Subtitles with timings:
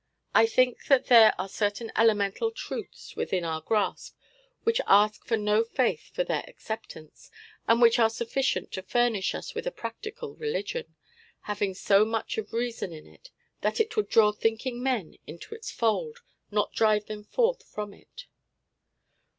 [0.33, 4.17] I think that there are certain elemental truths within our grasp
[4.63, 7.29] which ask for no faith for their acceptance,
[7.67, 10.95] and which are sufficient to furnish us with a practical religion,
[11.41, 13.29] having so much of reason in it
[13.61, 18.25] that it would draw thinking men into its fold, not drive them forth from it.